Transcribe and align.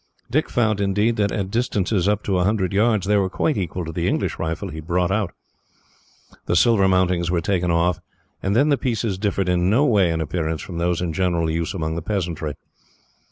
Dick 0.31 0.49
found, 0.49 0.81
indeed, 0.81 1.15
that 1.17 1.31
at 1.31 1.51
distances 1.51 2.07
up 2.07 2.23
to 2.23 2.39
a 2.39 2.43
hundred 2.43 2.73
yards, 2.73 3.05
they 3.05 3.17
were 3.17 3.29
quite 3.29 3.55
equal 3.55 3.85
to 3.85 3.91
the 3.91 4.07
English 4.07 4.39
rifle 4.39 4.69
he 4.69 4.77
had 4.77 4.87
brought 4.87 5.11
out. 5.11 5.31
The 6.47 6.55
silver 6.55 6.87
mountings 6.87 7.29
were 7.29 7.39
taken 7.39 7.69
off, 7.69 7.99
and 8.41 8.55
then 8.55 8.69
the 8.69 8.79
pieces 8.79 9.19
differed 9.19 9.47
in 9.47 9.69
no 9.69 9.85
way, 9.85 10.09
in 10.09 10.19
appearance, 10.19 10.63
from 10.63 10.79
those 10.79 11.01
in 11.01 11.13
general 11.13 11.51
use 11.51 11.75
among 11.75 11.93
the 11.93 12.01
peasantry. 12.01 12.55